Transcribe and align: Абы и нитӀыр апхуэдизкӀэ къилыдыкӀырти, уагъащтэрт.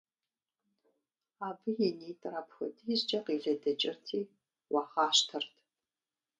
Абы 1.47 1.71
и 1.87 1.89
нитӀыр 1.99 2.33
апхуэдизкӀэ 2.41 3.19
къилыдыкӀырти, 3.25 4.19
уагъащтэрт. 4.73 5.53